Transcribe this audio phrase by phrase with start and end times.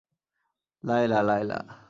[0.83, 1.59] Laila, Laila.